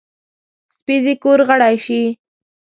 [0.77, 2.03] سپي د کور غړی شي.